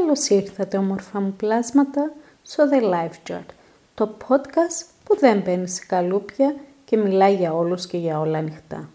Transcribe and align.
Καλώς 0.00 0.28
ήρθατε 0.28 0.76
όμορφα 0.76 1.20
μου 1.20 1.34
πλάσματα 1.36 2.12
στο 2.42 2.64
The 2.72 2.82
Life 2.82 3.30
Chart, 3.30 3.46
το 3.94 4.16
podcast 4.28 4.86
που 5.04 5.18
δεν 5.18 5.40
μπαίνει 5.40 5.68
σε 5.68 5.84
καλούπια 5.86 6.54
και 6.84 6.96
μιλάει 6.96 7.34
για 7.34 7.54
όλους 7.54 7.86
και 7.86 7.96
για 7.96 8.20
όλα 8.20 8.38
ανοιχτά. 8.38 8.88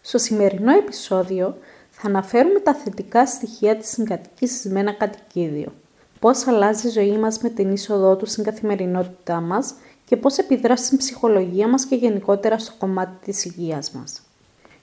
Στο 0.00 0.18
σημερινό 0.18 0.72
επεισόδιο 0.72 1.56
θα 1.90 2.08
αναφέρουμε 2.08 2.60
τα 2.60 2.74
θετικά 2.74 3.26
στοιχεία 3.26 3.76
της 3.76 3.88
συγκατοίκησης 3.88 4.72
με 4.72 4.80
ένα 4.80 4.92
κατοικίδιο, 4.92 5.72
πώς 6.20 6.46
αλλάζει 6.46 6.86
η 6.86 6.90
ζωή 6.90 7.18
μας 7.18 7.38
με 7.38 7.48
την 7.48 7.72
είσοδό 7.72 8.16
του 8.16 8.26
στην 8.26 8.44
καθημερινότητά 8.44 9.40
μας 9.40 9.74
και 10.04 10.16
πώς 10.16 10.38
επιδράσει 10.38 10.84
στην 10.84 10.98
ψυχολογία 10.98 11.68
μας 11.68 11.86
και 11.86 11.94
γενικότερα 11.94 12.58
στο 12.58 12.72
κομμάτι 12.78 13.24
της 13.24 13.44
υγείας 13.44 13.90
μας. 13.90 14.22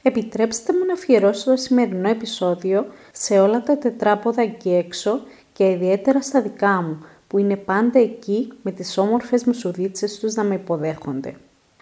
Επιτρέψτε 0.01 0.73
μου 0.73 0.85
να 0.85 0.93
αφιερώσω 0.93 1.49
το 1.49 1.55
σημερινό 1.55 2.09
επεισόδιο 2.09 2.85
σε 3.11 3.39
όλα 3.39 3.63
τα 3.63 3.77
τετράποδα 3.77 4.41
εκεί 4.41 4.69
έξω 4.69 5.19
και 5.53 5.69
ιδιαίτερα 5.69 6.21
στα 6.21 6.41
δικά 6.41 6.81
μου, 6.81 7.05
που 7.27 7.37
είναι 7.37 7.55
πάντα 7.55 7.99
εκεί 7.99 8.53
με 8.61 8.71
τις 8.71 8.97
όμορφες 8.97 9.43
μουσουδίτσες 9.43 10.19
τους 10.19 10.33
να 10.33 10.43
με 10.43 10.55
υποδέχονται. 10.55 11.35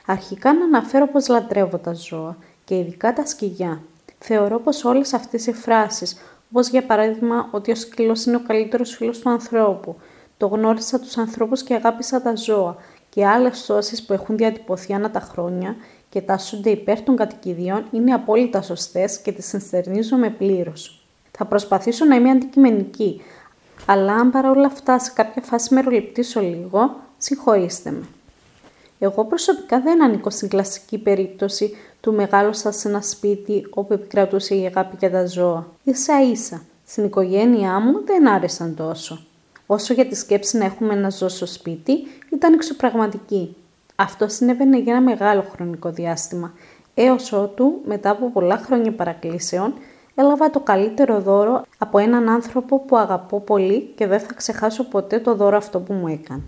Αρχικά 0.06 0.54
να 0.54 0.64
αναφέρω 0.66 1.08
πως 1.08 1.28
λατρεύω 1.28 1.78
τα 1.78 1.94
ζώα 1.94 2.38
και 2.64 2.78
ειδικά 2.78 3.14
τα 3.14 3.26
σκυλιά. 3.26 3.82
Θεωρώ 4.20 4.60
πως 4.60 4.84
όλες 4.84 5.14
αυτές 5.14 5.48
οι 5.48 5.54
φράσεις, 5.54 6.18
όπως 6.52 6.70
για 6.70 6.86
παράδειγμα 6.86 7.50
ότι 7.52 7.72
ο 7.72 7.76
σκύλος 7.76 8.26
είναι 8.26 8.36
ο 8.36 8.42
καλύτερος 8.48 8.96
φίλος 8.96 9.20
του 9.20 9.30
ανθρώπου, 9.30 9.96
το 10.38 10.48
γνώρισα 10.48 11.00
τους 11.00 11.18
ανθρώπους 11.18 11.64
και 11.64 11.74
αγάπησα 11.74 12.22
τα 12.22 12.36
ζώα 12.36 12.78
και 13.18 13.26
άλλες 13.26 13.66
τόσες 13.66 14.04
που 14.04 14.14
έχουν 14.14 14.38
διατυπωθεί 14.38 14.94
ανά 14.94 15.12
τα 15.12 15.20
χρόνια 15.20 15.76
και 16.10 16.22
τάσσονται 16.22 16.70
υπέρ 16.70 17.02
των 17.02 17.16
κατοικιδιών 17.16 17.86
είναι 17.92 18.14
απόλυτα 18.14 18.62
σωστές 18.62 19.20
και 19.20 19.32
τις 19.32 19.54
ενστερνίζομαι 19.54 20.30
πλήρως. 20.30 21.06
Θα 21.32 21.46
προσπαθήσω 21.46 22.06
να 22.06 22.16
είμαι 22.16 22.30
αντικειμενική, 22.30 23.22
αλλά 23.86 24.14
αν 24.14 24.32
παρόλα 24.32 24.66
αυτά 24.66 25.00
σε 25.00 25.12
κάποια 25.16 25.42
φάση 25.42 25.74
μεροληπτήσω 25.74 26.42
λίγο, 26.42 26.96
συγχωρήστε 27.18 27.92
με. 27.92 28.06
Εγώ 29.00 29.26
προσωπικά 29.26 29.82
δεν 29.82 30.04
ανήκω 30.04 30.30
στην 30.30 30.48
κλασική 30.48 30.98
περίπτωση 30.98 31.76
του 32.02 32.14
μεγάλωσα 32.14 32.72
σε 32.72 32.88
ένα 32.88 33.02
σπίτι 33.02 33.68
όπου 33.70 33.94
επικρατούσε 33.94 34.56
η 34.56 34.66
αγάπη 34.66 34.96
για 35.00 35.12
τα 35.12 35.26
ζώα. 35.26 35.68
Ίσα 35.84 36.22
ίσα, 36.22 36.62
στην 36.86 37.06
οικογένειά 37.06 37.80
μου 37.80 38.04
δεν 38.06 38.28
άρεσαν 38.28 38.76
τόσο. 38.76 39.27
Όσο 39.68 39.94
για 39.94 40.06
τη 40.06 40.16
σκέψη 40.16 40.58
να 40.58 40.66
έχουμε 40.66 40.94
ένα 40.94 41.10
ζώο 41.10 41.30
στο 41.30 41.46
σπίτι, 41.46 41.94
ήταν 42.34 42.54
εξωπραγματική. 42.54 43.56
Αυτό 43.96 44.28
συνέβαινε 44.28 44.78
για 44.78 44.94
ένα 44.94 45.02
μεγάλο 45.02 45.46
χρονικό 45.52 45.90
διάστημα, 45.90 46.54
έως 46.94 47.32
ότου, 47.32 47.82
μετά 47.86 48.10
από 48.10 48.32
πολλά 48.32 48.58
χρόνια 48.58 48.92
παρακλήσεων, 48.92 49.74
έλαβα 50.16 50.50
το 50.50 50.60
καλύτερο 50.60 51.22
δώρο 51.22 51.66
από 51.78 51.98
έναν 51.98 52.30
άνθρωπο 52.30 52.80
που 52.80 52.98
αγαπώ 52.98 53.40
πολύ 53.40 53.94
και 53.96 54.08
δεν 54.08 54.20
θα 54.20 54.34
ξεχάσω 54.34 54.84
ποτέ 54.84 55.20
το 55.20 55.36
δώρο 55.36 55.58
αυτό 55.58 55.80
που 55.80 55.94
μου 55.94 56.08
έκανε. 56.08 56.44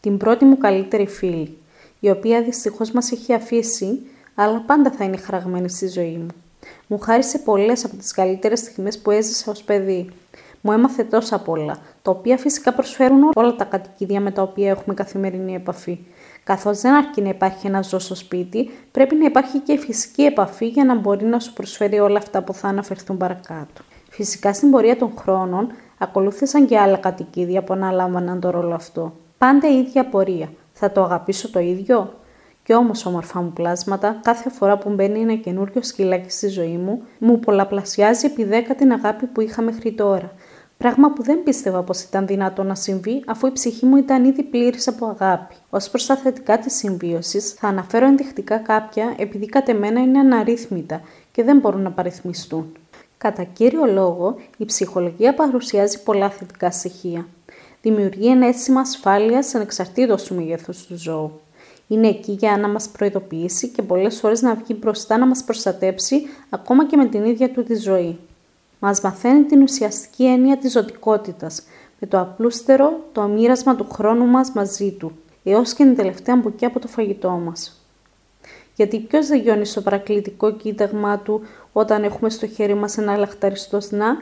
Την 0.00 0.16
πρώτη 0.16 0.44
μου 0.44 0.58
καλύτερη 0.58 1.06
φίλη, 1.06 1.58
η 2.00 2.10
οποία 2.10 2.42
δυστυχώς 2.42 2.90
μας 2.90 3.12
έχει 3.12 3.32
αφήσει, 3.32 4.00
αλλά 4.34 4.60
πάντα 4.60 4.90
θα 4.90 5.04
είναι 5.04 5.16
χαραγμένη 5.16 5.68
στη 5.68 5.88
ζωή 5.88 6.16
μου. 6.16 6.26
Μου 6.86 6.98
χάρισε 6.98 7.38
πολλές 7.38 7.84
από 7.84 7.96
τις 7.96 8.12
καλύτερες 8.12 8.58
στιγμές 8.58 8.98
που 8.98 9.10
έζησα 9.10 9.50
ως 9.50 9.62
παιδί. 9.62 10.10
Μου 10.66 10.72
έμαθε 10.72 11.04
τόσα 11.04 11.38
πολλά, 11.38 11.76
τα 12.02 12.10
οποία 12.10 12.36
φυσικά 12.36 12.72
προσφέρουν 12.72 13.30
όλα 13.34 13.56
τα 13.56 13.64
κατοικίδια 13.64 14.20
με 14.20 14.30
τα 14.30 14.42
οποία 14.42 14.70
έχουμε 14.70 14.94
καθημερινή 14.94 15.54
επαφή. 15.54 15.98
Καθώς 16.44 16.80
δεν 16.80 16.94
αρκεί 16.94 17.22
να 17.22 17.28
υπάρχει 17.28 17.66
ένα 17.66 17.82
ζώο 17.82 17.98
στο 17.98 18.14
σπίτι, 18.14 18.70
πρέπει 18.90 19.14
να 19.14 19.24
υπάρχει 19.24 19.58
και 19.58 19.78
φυσική 19.78 20.22
επαφή 20.22 20.66
για 20.66 20.84
να 20.84 20.94
μπορεί 20.94 21.24
να 21.24 21.40
σου 21.40 21.52
προσφέρει 21.52 21.98
όλα 21.98 22.18
αυτά 22.18 22.42
που 22.42 22.52
θα 22.54 22.68
αναφερθούν 22.68 23.16
παρακάτω. 23.16 23.82
Φυσικά 24.10 24.52
στην 24.52 24.70
πορεία 24.70 24.96
των 24.96 25.12
χρόνων 25.18 25.72
ακολούθησαν 25.98 26.66
και 26.66 26.78
άλλα 26.78 26.96
κατοικίδια 26.96 27.62
που 27.62 27.72
αναλάμβαναν 27.72 28.40
το 28.40 28.50
ρόλο 28.50 28.74
αυτό. 28.74 29.12
Πάντα 29.38 29.68
η 29.68 29.78
ίδια 29.78 30.08
πορεία. 30.08 30.48
Θα 30.72 30.92
το 30.92 31.02
αγαπήσω 31.02 31.50
το 31.50 31.58
ίδιο; 31.58 32.14
Κι 32.62 32.74
όμως, 32.74 33.06
όμορφα 33.06 33.40
μου 33.40 33.52
πλάσματα, 33.52 34.20
κάθε 34.22 34.50
φορά 34.50 34.78
που 34.78 34.90
μπαίνει 34.90 35.20
ένα 35.20 35.34
καινούριο 35.34 35.82
σκυλάκι 35.82 36.30
στη 36.30 36.48
ζωή 36.48 36.76
μου, 36.76 37.02
μου 37.18 37.38
πολλαπλασιάζει 37.38 38.26
επί 38.26 38.44
δέκα 38.44 38.74
την 38.74 38.92
αγάπη 38.92 39.26
που 39.26 39.40
είχα 39.40 39.62
μέχρι 39.62 39.92
τώρα. 39.92 40.32
Πράγμα 40.78 41.12
που 41.12 41.22
δεν 41.22 41.42
πίστευα 41.42 41.82
πως 41.82 42.00
ήταν 42.00 42.26
δυνατό 42.26 42.62
να 42.62 42.74
συμβεί, 42.74 43.22
αφού 43.26 43.46
η 43.46 43.52
ψυχή 43.52 43.86
μου 43.86 43.96
ήταν 43.96 44.24
ήδη 44.24 44.42
πλήρης 44.42 44.88
από 44.88 45.06
αγάπη. 45.06 45.54
Ω 45.70 45.78
προς 45.90 46.06
τα 46.06 46.16
θετικά 46.16 46.58
της 46.58 46.74
συμβίωσης, 46.74 47.52
θα 47.52 47.68
αναφέρω 47.68 48.06
ενδεικτικά 48.06 48.56
κάποια, 48.56 49.14
επειδή 49.18 49.46
κατ' 49.46 49.68
εμένα 49.68 50.00
είναι 50.00 50.18
αναρρύθμιτα 50.18 51.00
και 51.32 51.42
δεν 51.42 51.58
μπορούν 51.58 51.82
να 51.82 51.90
παριθμιστούν. 51.90 52.72
Κατά 53.18 53.42
κύριο 53.44 53.84
λόγο, 53.84 54.36
η 54.56 54.64
ψυχολογία 54.64 55.34
παρουσιάζει 55.34 56.02
πολλά 56.02 56.30
θετικά 56.30 56.70
στοιχεία. 56.70 57.26
Δημιουργεί 57.82 58.26
ένα 58.28 58.46
αίσθημα 58.46 58.80
ασφάλειας 58.80 59.54
ανεξαρτήτως 59.54 60.22
του 60.22 60.34
μεγέθους 60.34 60.86
του 60.86 60.98
ζώου. 60.98 61.40
Είναι 61.88 62.08
εκεί 62.08 62.32
για 62.32 62.56
να 62.56 62.68
μας 62.68 62.88
προειδοποιήσει 62.88 63.68
και 63.68 63.82
πολλές 63.82 64.18
φορέ 64.18 64.34
να 64.40 64.54
βγει 64.54 64.76
μπροστά 64.80 65.18
να 65.18 65.26
μας 65.26 65.44
προστατέψει 65.44 66.22
ακόμα 66.50 66.86
και 66.86 66.96
με 66.96 67.06
την 67.06 67.24
ίδια 67.24 67.50
του 67.50 67.62
τη 67.62 67.74
ζωή. 67.74 68.18
Μας 68.78 69.00
μαθαίνει 69.00 69.44
την 69.44 69.62
ουσιαστική 69.62 70.24
έννοια 70.24 70.56
της 70.56 70.72
ζωτικότητας, 70.72 71.62
με 72.00 72.06
το 72.06 72.20
απλούστερο, 72.20 73.04
το 73.12 73.20
αμοίρασμα 73.20 73.76
του 73.76 73.86
χρόνου 73.92 74.26
μας 74.26 74.50
μαζί 74.50 74.92
του, 74.92 75.12
έως 75.44 75.74
και 75.74 75.84
την 75.84 75.96
τελευταία 75.96 76.36
μπουκή 76.36 76.64
από 76.64 76.80
το 76.80 76.88
φαγητό 76.88 77.30
μας. 77.30 77.86
Γιατί 78.74 79.00
ποιος 79.00 79.26
δεν 79.26 79.40
γιώνει 79.40 79.64
στο 79.64 79.80
παρακλητικό 79.80 80.52
κοίταγμά 80.52 81.18
του 81.18 81.42
όταν 81.72 82.04
έχουμε 82.04 82.30
στο 82.30 82.46
χέρι 82.46 82.74
μας 82.74 82.98
ένα 82.98 83.16
λαχταριστό 83.16 83.80
σνακ; 83.80 84.18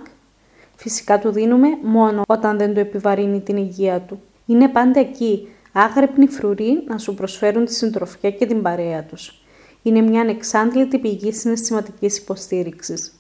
Φυσικά 0.77 1.19
του 1.19 1.31
δίνουμε 1.31 1.69
μόνο 1.83 2.23
όταν 2.27 2.59
δεν 2.59 2.75
του 2.75 2.81
επιβαρύνει 2.81 3.41
την 3.41 3.57
υγεία 3.57 4.01
του. 4.01 4.21
Είναι 4.47 4.69
πάντα 4.69 5.01
εκεί, 5.01 5.49
άγρυπνοι 5.73 6.27
φρουροί 6.27 6.83
να 6.87 6.99
σου 6.99 7.15
προσφέρουν 7.15 7.65
τη 7.65 7.75
συντροφιά 7.75 8.31
και 8.31 8.47
την 8.47 8.63
παρέα 8.63 9.03
τους. 9.03 9.43
Είναι 9.83 10.01
μια 10.01 10.21
ανεξάντλητη 10.21 10.99
πηγή 10.99 11.33
συναισθηματικής 11.33 12.19
υποστήριξης. 12.19 13.13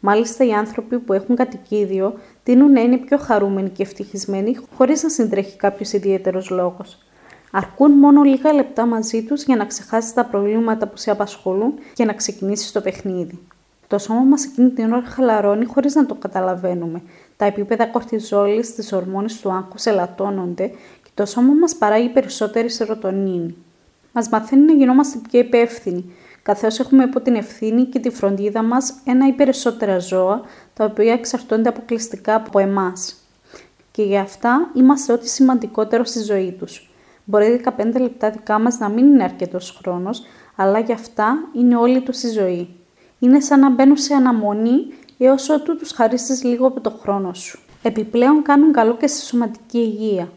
Μάλιστα, 0.00 0.44
οι 0.44 0.52
άνθρωποι 0.52 0.98
που 0.98 1.12
έχουν 1.12 1.36
κατοικίδιο 1.36 2.14
τείνουν 2.42 2.72
να 2.72 2.80
είναι 2.80 2.96
πιο 2.96 3.18
χαρούμενοι 3.18 3.68
και 3.68 3.82
ευτυχισμένοι 3.82 4.56
χωρίς 4.76 5.02
να 5.02 5.08
συντρέχει 5.08 5.56
κάποιος 5.56 5.92
ιδιαίτερος 5.92 6.50
λόγος. 6.50 6.98
Αρκούν 7.52 7.90
μόνο 7.90 8.22
λίγα 8.22 8.52
λεπτά 8.52 8.86
μαζί 8.86 9.22
τους 9.22 9.42
για 9.42 9.56
να 9.56 9.64
ξεχάσεις 9.64 10.12
τα 10.12 10.24
προβλήματα 10.24 10.86
που 10.86 10.96
σε 10.96 11.10
απασχολούν 11.10 11.74
και 11.92 12.04
να 12.04 12.12
ξεκινήσεις 12.12 12.72
το 12.72 12.80
παιχνίδι. 12.80 13.38
Το 13.86 13.98
σώμα 13.98 14.20
μας 14.20 14.44
εκείνη 14.44 14.70
την 14.70 14.92
ώρα 14.92 15.04
χαλαρώνει 15.04 15.64
χωρίς 15.64 15.94
να 15.94 16.06
το 16.06 16.14
καταλαβαίνουμε. 16.14 17.02
Τα 17.36 17.44
επίπεδα 17.44 17.86
κορτιζόλης 17.86 18.74
τη 18.74 18.94
ορμόνη 18.94 19.32
του 19.42 19.52
άγχου 19.52 19.76
ελαττώνονται 19.84 20.66
και 21.02 21.10
το 21.14 21.26
σώμα 21.26 21.52
μας 21.52 21.76
παράγει 21.76 22.08
περισσότερη 22.08 22.70
σερωτονίνη. 22.70 23.56
Μας 24.12 24.28
μαθαίνει 24.28 24.64
να 24.64 24.72
γινόμαστε 24.72 25.18
πιο 25.30 25.40
υπεύθυνοι, 25.40 26.12
καθώς 26.42 26.78
έχουμε 26.78 27.04
υπό 27.04 27.20
την 27.20 27.34
ευθύνη 27.34 27.84
και 27.84 27.98
τη 27.98 28.10
φροντίδα 28.10 28.62
μας 28.62 28.94
ένα 29.04 29.26
ή 29.26 29.32
περισσότερα 29.32 29.98
ζώα, 29.98 30.40
τα 30.74 30.84
οποία 30.84 31.12
εξαρτώνται 31.12 31.68
αποκλειστικά 31.68 32.34
από 32.34 32.58
εμάς. 32.58 33.14
Και 33.90 34.02
για 34.02 34.20
αυτά 34.20 34.70
είμαστε 34.74 35.12
ό,τι 35.12 35.28
σημαντικότερο 35.28 36.04
στη 36.04 36.22
ζωή 36.22 36.56
τους. 36.58 36.90
Μπορεί 37.24 37.60
15 37.78 38.00
λεπτά 38.00 38.30
δικά 38.30 38.58
μας 38.58 38.78
να 38.78 38.88
μην 38.88 39.06
είναι 39.06 39.24
αρκετός 39.24 39.78
χρόνος, 39.82 40.22
αλλά 40.56 40.78
για 40.78 40.94
αυτά 40.94 41.38
είναι 41.52 41.76
όλη 41.76 42.00
τους 42.00 42.22
η 42.22 42.28
ζωή. 42.28 42.68
Είναι 43.18 43.40
σαν 43.40 43.60
να 43.60 43.70
μπαίνουν 43.70 43.96
σε 43.96 44.14
αναμονή 44.14 44.86
έως 45.18 45.48
ότου 45.48 45.76
τους 45.76 45.92
χαρίσεις 45.92 46.44
λίγο 46.44 46.66
από 46.66 46.80
το 46.80 46.90
χρόνο 46.90 47.34
σου. 47.34 47.58
Επιπλέον 47.82 48.42
κάνουν 48.42 48.72
καλό 48.72 48.96
και 48.96 49.06
στη 49.06 49.20
σωματική 49.20 49.78
υγεία. 49.78 50.28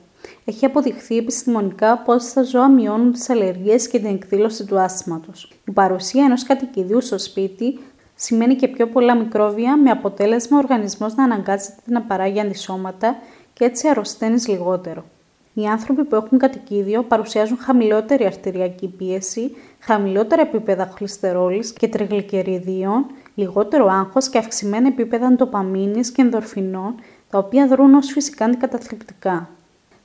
Έχει 0.46 0.66
αποδειχθεί 0.66 1.18
επιστημονικά 1.18 1.98
πως 1.98 2.34
τα 2.34 2.44
ζώα 2.44 2.70
μειώνουν 2.70 3.12
τις 3.12 3.30
αλλεργίες 3.30 3.88
και 3.88 4.00
την 4.00 4.08
εκδήλωση 4.08 4.66
του 4.66 4.80
άσθηματος. 4.80 5.52
Η 5.68 5.72
παρουσία 5.72 6.24
ενός 6.24 6.44
κατοικιδίου 6.44 7.02
στο 7.02 7.18
σπίτι 7.20 7.80
σημαίνει 8.16 8.56
και 8.56 8.68
πιο 8.68 8.88
πολλά 8.88 9.16
μικρόβια, 9.16 9.78
με 9.78 9.90
αποτέλεσμα 9.90 10.58
ο 10.58 10.60
οργανισμός 10.60 11.16
να 11.16 11.24
αναγκάζεται 11.24 11.82
να 11.86 12.02
παράγει 12.02 12.40
αντισώματα 12.40 13.16
και 13.54 13.66
έτσι 13.66 13.88
αρρωσταίνεις 13.88 14.48
λιγότερο. 14.48 15.04
Οι 15.54 15.66
άνθρωποι 15.66 16.04
που 16.04 16.16
έχουν 16.16 16.38
κατοικίδιο 16.38 17.04
παρουσιάζουν 17.04 17.58
χαμηλότερη 17.58 18.26
αρτηριακή 18.26 18.88
πίεση, 18.88 19.56
χαμηλότερα 19.80 20.42
επίπεδα 20.42 20.94
χολυστερόλης 20.98 21.74
και 21.74 21.88
τριγλικεριδίων, 21.88 23.06
λιγότερο 23.36 23.88
άγχος 23.88 24.30
και 24.30 24.38
αυξημένα 24.38 24.88
επίπεδα 24.88 25.32
ντοπαμίνης 25.32 26.12
και 26.12 26.22
ενδορφινών, 26.22 26.96
τα 27.30 27.38
οποία 27.38 27.68
δρούν 27.68 27.94
ως 27.94 28.12
φυσικά 28.12 28.46
αντικαταθλιπτικά. 28.46 29.50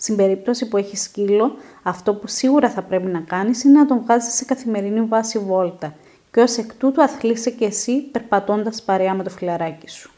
Στην 0.01 0.17
περίπτωση 0.17 0.69
που 0.69 0.77
έχεις 0.77 1.03
σκύλο, 1.03 1.57
αυτό 1.83 2.15
που 2.15 2.27
σίγουρα 2.27 2.71
θα 2.71 2.83
πρέπει 2.83 3.07
να 3.07 3.21
κάνεις 3.21 3.65
είναι 3.65 3.79
να 3.79 3.87
τον 3.87 4.01
βγάζεις 4.03 4.35
σε 4.35 4.45
καθημερινή 4.45 5.01
βάση 5.01 5.39
βόλτα 5.39 5.95
και 6.33 6.41
ως 6.41 6.57
εκ 6.57 6.75
τούτου 6.75 7.03
αθλείσαι 7.03 7.51
και 7.51 7.65
εσύ 7.65 8.01
περπατώντας 8.01 8.83
παρέα 8.83 9.15
με 9.15 9.23
το 9.23 9.31
φιλαράκι 9.31 9.89
σου. 9.89 10.11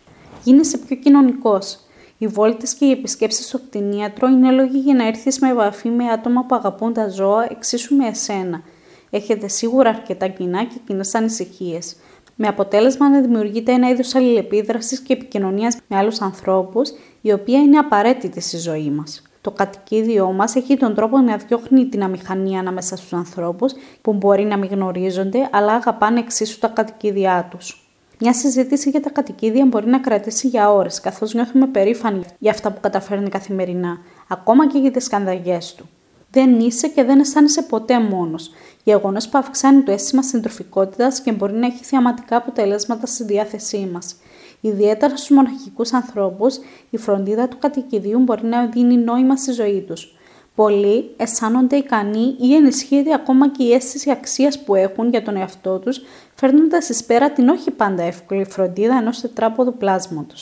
Γίνεσαι 0.44 0.79
πιο 0.79 0.97
κοινωνικός. 0.97 1.79
Οι 2.19 2.27
βόλτες 2.27 2.75
και 2.75 2.85
οι 2.85 2.91
επισκέψεις 2.91 3.47
στο 3.47 3.59
κτηνίατρο 3.59 4.29
είναι 4.29 4.50
λόγοι 4.50 4.79
για 4.79 4.94
να 4.94 5.06
έρθεις 5.06 5.38
με 5.38 5.50
επαφή 5.50 5.88
με 5.88 6.05
άτομα 6.05 6.44
που 6.44 6.55
αγαπούν 6.55 6.93
τα 6.93 7.09
ζώα 7.09 7.47
εξίσου 7.50 7.97
με 7.97 8.06
εσένα. 8.06 8.62
Έχετε 9.11 9.49
σίγουρα 9.49 9.88
αρκετά 9.88 10.29
κοινά 10.29 10.65
και 10.65 10.77
κοινές 10.87 11.15
ανησυχίες. 11.15 11.97
με 12.35 12.49
αποτέλεσμα 12.49 13.09
να 13.09 13.21
δημιουργείται 13.21 13.73
ένα 13.73 13.88
είδος 13.88 14.15
αλληλεπίδρασης 14.15 15.00
και 15.00 15.12
επικοινωνίας 15.12 15.77
με 15.88 15.97
άλλους 15.97 16.21
ανθρώπους, 16.21 16.91
η 17.21 17.32
οποία 17.32 17.59
είναι 17.59 17.79
απαραίτητη 17.79 18.41
στη 18.41 18.56
ζωή 18.56 18.91
μας. 18.91 19.30
Το 19.40 19.50
κατοικίδιό 19.50 20.32
μας 20.32 20.54
έχει 20.54 20.76
τον 20.76 20.94
τρόπο 20.94 21.19
να 21.19 21.37
διώχνει 21.37 21.87
την 21.87 22.02
αμηχανία 22.02 22.58
ανάμεσα 22.58 22.96
στους 22.96 23.12
ανθρώπους 23.12 23.72
που 24.02 24.12
μπορεί 24.12 24.44
να 24.44 24.56
μην 24.56 24.70
γνωρίζονται, 24.70 25.48
αλλά 25.52 25.72
αγαπάνε 25.72 26.19
εξίσου 26.19 26.58
τα 26.58 26.69
κατοικίδια 26.69 27.48
τους. 27.50 27.84
Μια 28.19 28.34
συζήτηση 28.34 28.90
για 28.90 29.00
τα 29.00 29.10
κατοικίδια 29.10 29.66
μπορεί 29.66 29.87
να 29.87 29.98
κρατήσει 29.98 30.48
για 30.48 30.72
ώρες, 30.72 31.00
καθώς 31.00 31.34
νιώθουμε 31.34 31.66
περήφανοι 31.66 32.22
για 32.38 32.50
αυτά 32.50 32.72
που 32.72 32.81
καταφέρνει 32.81 33.28
καθημερινά, 33.28 33.98
ακόμα 34.28 34.69
και 34.69 34.78
για 34.78 34.90
τις 34.90 35.04
σκανδαγιέ 35.04 35.58
του. 35.76 35.88
Δεν 36.31 36.60
είσαι 36.60 36.88
και 36.88 37.04
δεν 37.04 37.20
αισθάνεσαι 37.20 37.62
ποτέ 37.62 38.00
μόνος. 38.00 38.50
Γεγονός 38.84 39.28
που 39.28 39.38
αυξάνει 39.38 39.82
το 39.82 39.93
αίσθημα 39.93 40.22
συντροφικότητας 40.22 41.20
και 41.20 41.32
μπορεί 41.32 41.52
να 41.52 41.66
έχει 41.66 41.84
θεαματικά 41.84 42.36
αποτελέσματα 42.36 43.06
στη 43.06 43.25
διάθεσή 43.25 43.88
μας. 43.93 44.16
Ιδιαίτερα 44.60 45.16
στους 45.16 45.30
μοναχικούς 45.30 45.92
ανθρώπους, 45.92 46.58
η 46.90 46.96
φροντίδα 46.96 47.48
του 47.48 47.58
κατοικιδίου 47.58 48.18
μπορεί 48.18 48.46
να 48.46 48.66
δίνει 48.66 48.96
νόημα 48.96 49.36
στη 49.36 49.52
ζωή 49.52 49.84
τους. 49.86 50.14
Πολλοί 50.54 51.10
αισθάνονται 51.16 51.76
ικανοί 51.76 52.36
ή 52.40 52.54
ενισχύεται 52.54 53.14
ακόμα 53.14 53.48
και 53.48 53.62
η 53.62 53.72
αίσθηση 53.72 54.10
αξίας 54.10 54.62
που 54.62 54.74
έχουν 54.74 55.08
για 55.08 55.22
τον 55.22 55.36
εαυτό 55.36 55.78
τους, 55.78 56.00
φέρνοντας 56.34 56.88
εις 56.88 57.04
πέρα 57.04 57.30
την 57.30 57.48
όχι 57.48 57.70
πάντα 57.70 58.02
εύκολη 58.02 58.44
φροντίδα 58.44 58.96
ενός 58.96 59.20
τετράποδου 59.20 59.76
πλάσματο. 59.76 60.34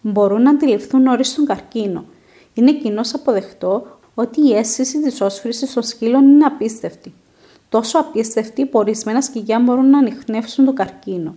Μπορούν 0.00 0.42
να 0.42 0.50
αντιληφθούν 0.50 1.02
νωρίς 1.02 1.34
τον 1.34 1.46
καρκίνο. 1.46 2.04
Είναι 2.54 2.72
κοινώς 2.72 3.14
αποδεκτό 3.14 3.98
ότι 4.14 4.40
η 4.46 4.56
αίσθηση 4.56 5.02
της 5.02 5.20
όσφρησης 5.20 5.72
των 5.72 5.82
σκύλων 5.82 6.24
είναι 6.28 6.44
απίστευτη. 6.44 7.14
Τόσο 7.68 7.98
απίστευτη 7.98 8.66
που 8.66 8.78
ορισμένα 8.78 9.20
σκυλιά 9.20 9.58
μπορούν 9.58 9.90
να 9.90 9.98
ανοιχνεύσουν 9.98 10.64
τον 10.64 10.74
καρκίνο. 10.74 11.34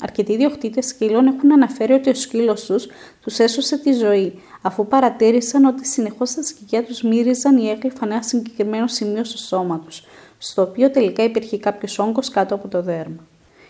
Αρκετοί 0.00 0.36
διοκτήτε 0.36 0.80
σκύλων 0.80 1.26
έχουν 1.26 1.52
αναφέρει 1.52 1.92
ότι 1.92 2.10
ο 2.10 2.14
σκύλος 2.14 2.64
τους 2.64 2.86
τους 3.20 3.38
έσωσε 3.38 3.78
τη 3.78 3.92
ζωή, 3.92 4.42
αφού 4.62 4.86
παρατήρησαν 4.86 5.64
ότι 5.64 5.86
συνεχώς 5.86 6.34
τα 6.34 6.42
σκυλιά 6.42 6.84
τους 6.84 7.02
μύριζαν 7.02 7.56
ή 7.56 7.68
έκλειφαν 7.68 8.10
ένα 8.10 8.22
συγκεκριμένο 8.22 8.86
σημείο 8.86 9.24
στο 9.24 9.38
σώμα 9.38 9.78
τους, 9.78 10.04
στο 10.38 10.62
οποίο 10.62 10.90
τελικά 10.90 11.24
υπήρχε 11.24 11.58
κάποιος 11.58 11.98
όγκος 11.98 12.28
κάτω 12.28 12.54
από 12.54 12.68
το 12.68 12.82
δέρμα. 12.82 13.26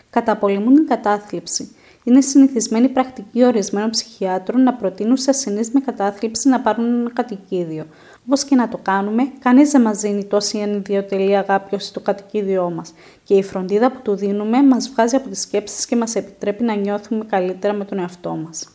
Καταπολεμούν 0.09 0.73
την 0.73 0.87
κατάθλιψη. 0.87 1.75
Είναι 2.03 2.21
συνηθισμένη 2.21 2.89
πρακτική 2.89 3.43
ορισμένων 3.43 3.89
ψυχιάτρων 3.89 4.63
να 4.63 4.73
προτείνουν 4.73 5.17
σε 5.17 5.29
ασθενείς 5.29 5.71
με 5.71 5.79
κατάθλιψη 5.79 6.49
να 6.49 6.61
πάρουν 6.61 6.85
ένα 6.85 7.11
κατοικίδιο. 7.13 7.85
Όπω 8.31 8.41
και 8.47 8.55
να 8.55 8.69
το 8.69 8.79
κάνουμε, 8.81 9.31
κανείς 9.39 9.71
δεν 9.71 9.81
μας 9.81 9.99
δίνει 9.99 10.25
τόση 10.25 10.61
ανιδιοτελή 10.61 11.37
αγάπη 11.37 11.75
όσο 11.75 11.93
το 11.93 11.99
κατοικίδιό 11.99 12.69
μας, 12.69 12.93
και 13.23 13.33
η 13.33 13.43
φροντίδα 13.43 13.91
που 13.91 13.99
του 14.01 14.15
δίνουμε 14.15 14.63
μας 14.63 14.89
βγάζει 14.89 15.15
από 15.15 15.29
τις 15.29 15.41
σκέψεις 15.41 15.85
και 15.85 15.95
μας 15.95 16.15
επιτρέπει 16.15 16.63
να 16.63 16.75
νιώθουμε 16.75 17.25
καλύτερα 17.25 17.73
με 17.73 17.85
τον 17.85 17.99
εαυτό 17.99 18.29
μας. 18.29 18.67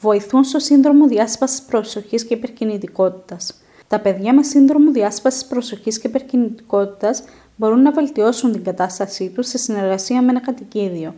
Βοηθούν 0.00 0.44
στο 0.44 0.58
σύνδρομο 0.58 1.06
διάσπασης 1.06 1.62
προσοχής 1.62 2.24
και 2.24 2.34
υπερκινητικότητας. 2.34 3.54
Τα 3.88 4.00
παιδιά 4.00 4.34
με 4.34 4.42
σύνδρομο 4.42 4.92
διάσπασης 4.92 5.44
προσοχής 5.44 5.98
και 5.98 6.08
υπερκινητικότητας 6.08 7.22
μπορούν 7.56 7.82
να 7.82 7.90
βελτιώσουν 7.90 8.52
την 8.52 8.64
κατάστασή 8.64 9.28
τους 9.28 9.48
σε 9.48 9.58
συνεργασία 9.58 10.22
με 10.22 10.30
ένα 10.30 10.40
κατοικίδιο. 10.40 11.14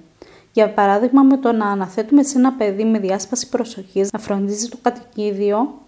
Για 0.52 0.70
παράδειγμα, 0.70 1.22
με 1.22 1.36
το 1.36 1.52
να 1.52 1.66
αναθέτουμε 1.66 2.22
σε 2.22 2.38
ένα 2.38 2.52
παιδί 2.52 2.84
με 2.84 2.98
διάσπαση 2.98 3.48
προσοχής 3.48 4.12
να 4.12 4.18
φροντίζει 4.18 4.68
το 4.68 4.76
κατοικίδιο, 4.82 5.86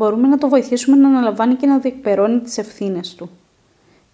μπορούμε 0.00 0.28
να 0.28 0.38
το 0.38 0.48
βοηθήσουμε 0.48 0.96
να 0.96 1.08
αναλαμβάνει 1.08 1.54
και 1.54 1.66
να 1.66 1.78
διεκπερώνει 1.78 2.40
τις 2.40 2.58
ευθύνες 2.58 3.14
του. 3.14 3.30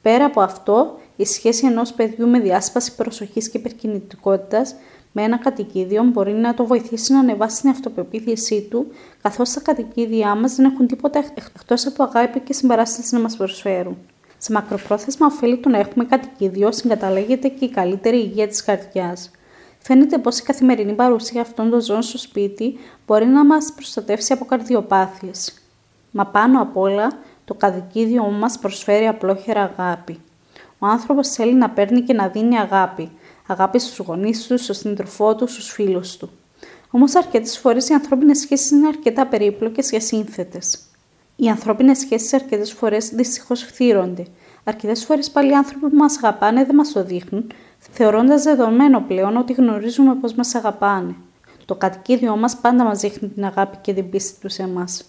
Πέρα 0.03 0.25
από 0.25 0.41
αυτό, 0.41 0.99
η 1.17 1.25
σχέση 1.25 1.67
ενός 1.67 1.93
παιδιού 1.93 2.29
με 2.29 2.38
διάσπαση 2.41 2.94
προσοχής 2.94 3.49
και 3.50 3.59
υπερκινητικότητας 3.59 4.75
με 5.12 5.23
ένα 5.23 5.37
κατοικίδιο 5.38 6.03
μπορεί 6.03 6.33
να 6.33 6.55
το 6.55 6.67
βοηθήσει 6.67 7.12
να 7.12 7.19
ανεβάσει 7.19 7.61
την 7.61 7.71
αυτοπεποίθησή 7.71 8.67
του, 8.71 8.87
καθώς 9.23 9.53
τα 9.53 9.61
κατοικίδια 9.61 10.35
μας 10.35 10.55
δεν 10.55 10.65
έχουν 10.73 10.87
τίποτα 10.87 11.25
εκτός 11.55 11.87
από 11.87 12.03
αγάπη 12.03 12.41
και 12.41 12.53
συμπαράσταση 12.53 13.15
να 13.15 13.21
μας 13.21 13.37
προσφέρουν. 13.37 13.97
Σε 14.38 14.53
μακροπρόθεσμα, 14.53 15.27
ωφέλη 15.27 15.56
του 15.56 15.71
να 15.71 15.79
έχουμε 15.79 16.05
κατοικίδιο 16.05 16.73
συγκαταλέγεται 16.73 17.49
και 17.49 17.65
η 17.65 17.71
καλύτερη 17.71 18.17
υγεία 18.17 18.49
της 18.49 18.65
καρδιάς. 18.65 19.31
Φαίνεται 19.79 20.19
πως 20.19 20.38
η 20.38 20.43
καθημερινή 20.43 20.93
παρουσία 20.93 21.41
αυτών 21.41 21.71
των 21.71 21.81
ζώων 21.81 22.03
στο 22.03 22.19
σπίτι 22.19 22.79
μπορεί 23.06 23.27
να 23.27 23.44
μας 23.44 23.73
προστατεύσει 23.75 24.33
από 24.33 24.44
καρδιοπάθειες. 24.44 25.65
Μα 26.18 26.26
πάνω 26.26 26.62
απ' 26.62 26.76
όλα, 26.76 27.12
το 27.44 27.54
κατοικίδιο 27.54 28.24
μας 28.24 28.58
προσφέρει 28.58 29.06
απλόχερα 29.06 29.62
αγάπη. 29.62 30.20
Ο 30.78 30.86
άνθρωπος 30.86 31.28
θέλει 31.28 31.54
να 31.54 31.70
παίρνει 31.70 32.00
και 32.00 32.12
να 32.12 32.28
δίνει 32.28 32.58
αγάπη. 32.58 33.10
Αγάπη 33.46 33.78
στους 33.78 33.98
γονείς 33.98 34.46
του, 34.46 34.58
στον 34.58 34.74
σύντροφό 34.74 35.34
του, 35.34 35.46
στους 35.46 35.70
φίλους 35.70 36.16
του. 36.16 36.30
Όμως, 36.90 37.14
αρκετές 37.14 37.58
φορές 37.58 37.88
οι 37.88 37.92
ανθρώπινες 37.92 38.38
σχέσεις 38.38 38.70
είναι 38.70 38.86
αρκετά 38.86 39.26
περίπλοκες 39.26 39.90
και 39.90 39.96
ασύνθετε. 39.96 40.58
Οι 41.36 41.48
ανθρώπινες 41.48 41.98
σχέσεις 41.98 42.32
αρκετές 42.32 42.72
φορές 42.72 43.08
δυστυχώς 43.08 43.62
φθύρονται. 43.62 44.26
Αρκετές 44.64 45.04
φορές 45.04 45.30
πάλι 45.30 45.50
οι 45.50 45.54
άνθρωποι 45.54 45.88
που 45.88 45.96
μας 45.96 46.16
αγαπάνε 46.16 46.64
δεν 46.64 46.74
μας 46.74 46.92
το 46.92 47.04
δείχνουν, 47.04 47.46
θεωρώντας 47.90 48.42
δεδομένο 48.42 49.00
πλέον 49.00 49.36
ότι 49.36 49.52
γνωρίζουμε 49.52 50.14
πώ 50.14 50.28
μας 50.36 50.54
αγαπάνε. 50.54 51.14
Το 51.64 51.74
κατοικίδιό 51.74 52.36
μας 52.36 52.56
πάντα 52.56 52.84
μας 52.84 53.00
δείχνει 53.00 53.28
την 53.28 53.44
αγάπη 53.44 53.76
και 53.80 53.94
την 53.94 54.10
πίστη 54.10 54.40
τους 54.40 54.52
σε 54.52 54.62
εμάς. 54.62 55.04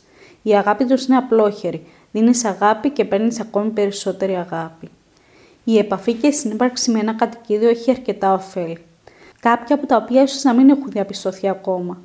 Η 0.48 0.56
αγάπη 0.56 0.86
τους 0.86 1.06
είναι 1.06 1.18
απλόχερη. 1.18 1.86
Δίνεις 2.12 2.46
αγάπη 2.46 2.90
και 2.90 3.06
παίρνεις 3.06 3.40
ακόμη 3.40 3.70
περισσότερη 3.70 4.36
αγάπη. 4.36 4.90
Η 5.64 5.78
επαφή 5.78 6.14
και 6.14 6.28
η 6.28 6.32
συνύπαρξη 6.32 6.92
με 6.92 7.00
ένα 7.00 7.14
κατοικίδιο 7.14 7.70
έχει 7.70 7.92
αρκετά 7.92 8.34
ωφέλη. 8.34 8.78
Κάποια 9.40 9.76
από 9.76 9.86
τα 9.86 9.96
οποία 9.96 10.22
ίσως 10.22 10.44
να 10.44 10.54
μην 10.54 10.70
έχουν 10.70 10.92
διαπιστωθεί 10.92 11.50
ακόμα. 11.50 12.02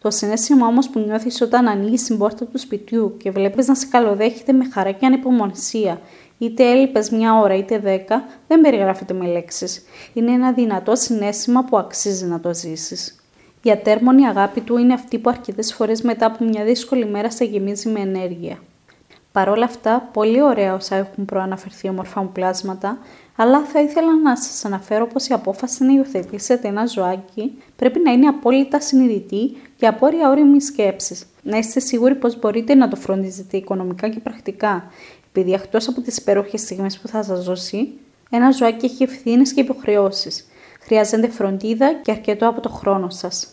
Το 0.00 0.10
συνέστημα 0.10 0.66
όμως 0.66 0.88
που 0.88 0.98
νιώθεις 0.98 1.40
όταν 1.40 1.68
ανοίγεις 1.68 2.02
την 2.02 2.18
πόρτα 2.18 2.44
του 2.44 2.58
σπιτιού 2.58 3.16
και 3.16 3.30
βλέπεις 3.30 3.66
να 3.66 3.74
σε 3.74 3.86
καλοδέχεται 3.86 4.52
με 4.52 4.64
χαρά 4.72 4.90
και 4.90 5.06
ανυπομονησία, 5.06 6.00
είτε 6.38 6.70
έλειπες 6.70 7.10
μια 7.10 7.38
ώρα 7.38 7.54
είτε 7.54 7.78
δέκα, 7.78 8.24
δεν 8.48 8.60
περιγράφεται 8.60 9.14
με 9.14 9.26
λέξεις. 9.26 9.82
Είναι 10.12 10.32
ένα 10.32 10.52
δυνατό 10.52 10.96
συνέστημα 10.96 11.64
που 11.64 11.78
αξίζει 11.78 12.26
να 12.26 12.40
το 12.40 12.54
ζήσεις. 12.54 13.19
Η 13.62 13.70
ατέρμονη 13.70 14.26
αγάπη 14.26 14.60
του 14.60 14.76
είναι 14.76 14.94
αυτή 14.94 15.18
που 15.18 15.30
αρκετές 15.30 15.74
φορές 15.74 16.02
μετά 16.02 16.26
από 16.26 16.44
μια 16.44 16.64
δύσκολη 16.64 17.06
μέρα 17.06 17.30
σε 17.30 17.44
γεμίζει 17.44 17.88
με 17.88 18.00
ενέργεια. 18.00 18.58
Παρ' 19.32 19.48
όλα 19.48 19.64
αυτά, 19.64 20.08
πολύ 20.12 20.42
ωραία 20.42 20.74
όσα 20.74 20.96
έχουν 20.96 21.24
προαναφερθεί 21.24 21.88
όμορφα 21.88 22.22
μου 22.22 22.30
πλάσματα, 22.32 22.98
αλλά 23.36 23.64
θα 23.64 23.80
ήθελα 23.80 24.20
να 24.22 24.36
σας 24.36 24.64
αναφέρω 24.64 25.06
πως 25.06 25.26
η 25.26 25.32
απόφαση 25.32 25.84
να 25.84 25.92
υιοθετήσετε 25.92 26.68
ένα 26.68 26.86
ζωάκι 26.86 27.62
πρέπει 27.76 28.00
να 28.04 28.12
είναι 28.12 28.26
απόλυτα 28.26 28.80
συνειδητή 28.80 29.56
και 29.76 29.86
απόρρια 29.86 30.30
όριμη 30.30 30.60
σκέψης. 30.60 31.26
Να 31.42 31.58
είστε 31.58 31.80
σίγουροι 31.80 32.14
πως 32.14 32.38
μπορείτε 32.38 32.74
να 32.74 32.88
το 32.88 32.96
φροντίζετε 32.96 33.56
οικονομικά 33.56 34.08
και 34.08 34.20
πρακτικά, 34.20 34.90
επειδή 35.28 35.52
εκτός 35.52 35.88
από 35.88 36.00
τις 36.00 36.16
υπέροχες 36.16 36.60
στιγμές 36.60 36.98
που 36.98 37.08
θα 37.08 37.22
σας 37.22 37.44
δώσει, 37.44 37.88
ένα 38.30 38.50
ζωάκι 38.50 38.84
έχει 38.84 39.02
ευθύνες 39.02 39.52
και 39.52 39.60
υποχρεώσεις. 39.60 40.49
Χρειάζεται 40.90 41.28
φροντίδα 41.28 41.92
και 41.92 42.10
αρκετό 42.10 42.48
από 42.48 42.60
το 42.60 42.68
χρόνο 42.68 43.10
σας. 43.10 43.48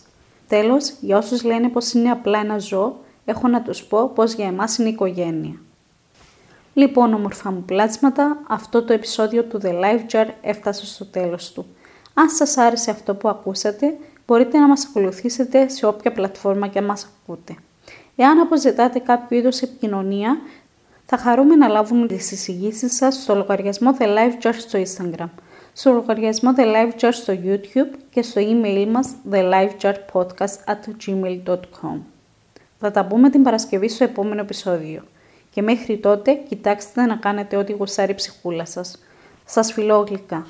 Τέλος, 0.48 0.94
για 1.00 1.18
όσους 1.18 1.42
λένε 1.44 1.68
πως 1.68 1.92
είναι 1.92 2.10
απλά 2.10 2.38
ένα 2.38 2.58
ζώο, 2.58 2.96
έχω 3.24 3.48
να 3.48 3.62
τους 3.62 3.84
πω 3.84 4.08
πως 4.14 4.32
για 4.32 4.46
εμάς 4.46 4.78
είναι 4.78 4.88
οικογένεια. 4.88 5.60
Λοιπόν, 6.74 7.14
όμορφα 7.14 7.50
μου 7.50 7.62
πλάσματα, 7.62 8.38
αυτό 8.48 8.82
το 8.82 8.92
επεισόδιο 8.92 9.42
του 9.42 9.60
The 9.62 9.70
Life 9.70 10.12
Jar 10.12 10.26
έφτασε 10.40 10.86
στο 10.86 11.04
τέλος 11.04 11.52
του. 11.52 11.66
Αν 12.14 12.28
σας 12.28 12.56
άρεσε 12.56 12.90
αυτό 12.90 13.14
που 13.14 13.28
ακούσατε, 13.28 13.96
μπορείτε 14.26 14.58
να 14.58 14.68
μας 14.68 14.86
ακολουθήσετε 14.90 15.68
σε 15.68 15.86
όποια 15.86 16.12
πλατφόρμα 16.12 16.66
και 16.66 16.82
μας 16.82 17.08
ακούτε. 17.22 17.56
Εάν 18.16 18.40
αποζητάτε 18.40 18.98
κάποιο 18.98 19.38
είδος 19.38 19.62
επικοινωνία, 19.62 20.38
θα 21.06 21.16
χαρούμε 21.16 21.56
να 21.56 21.68
λάβουμε 21.68 22.06
τις 22.06 22.30
εισηγήσεις 22.30 22.96
σας 22.96 23.14
στο 23.22 23.34
λογαριασμό 23.34 23.96
The 23.98 24.04
Life 24.04 24.46
Jar 24.46 24.52
στο 24.58 24.78
Instagram, 24.78 25.28
στο 25.78 25.92
λογαριασμό 25.92 26.54
The 26.56 26.60
Life 26.60 26.92
Jar 27.00 27.10
στο 27.12 27.38
YouTube 27.44 27.90
και 28.10 28.22
στο 28.22 28.40
email 28.44 28.86
μας 28.90 29.14
thelifejarpodcast.gmail.com. 29.30 31.98
Θα 32.78 32.90
τα 32.90 33.04
πούμε 33.04 33.30
την 33.30 33.42
Παρασκευή 33.42 33.88
στο 33.88 34.04
επόμενο 34.04 34.40
επεισόδιο. 34.40 35.02
Και 35.50 35.62
μέχρι 35.62 35.98
τότε 35.98 36.34
κοιτάξτε 36.34 37.04
να 37.04 37.16
κάνετε 37.16 37.56
ό,τι 37.56 37.72
γουσάρει 37.72 38.10
η 38.10 38.14
ψυχούλα 38.14 38.64
σας. 38.64 38.98
Σας 39.44 39.72
φιλώ 39.72 40.04
γλυκά. 40.08 40.46